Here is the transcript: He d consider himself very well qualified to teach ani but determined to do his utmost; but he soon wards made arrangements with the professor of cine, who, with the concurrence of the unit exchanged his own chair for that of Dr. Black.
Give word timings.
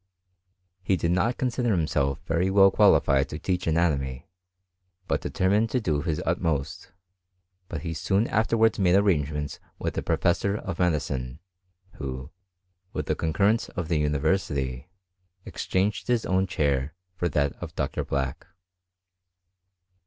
He 0.81 0.97
d 0.97 1.07
consider 1.37 1.69
himself 1.75 2.21
very 2.25 2.49
well 2.49 2.71
qualified 2.71 3.29
to 3.29 3.37
teach 3.37 3.67
ani 3.67 4.25
but 5.07 5.21
determined 5.21 5.69
to 5.69 5.79
do 5.79 6.01
his 6.01 6.19
utmost; 6.25 6.91
but 7.69 7.81
he 7.83 7.93
soon 7.93 8.25
wards 8.51 8.79
made 8.79 8.95
arrangements 8.95 9.59
with 9.77 9.93
the 9.93 10.01
professor 10.01 10.57
of 10.57 10.79
cine, 10.79 11.37
who, 11.97 12.31
with 12.93 13.05
the 13.05 13.15
concurrence 13.15 13.69
of 13.69 13.89
the 13.89 13.99
unit 13.99 14.87
exchanged 15.45 16.07
his 16.07 16.25
own 16.25 16.47
chair 16.47 16.95
for 17.15 17.29
that 17.29 17.53
of 17.61 17.75
Dr. 17.75 18.03
Black. 18.03 18.47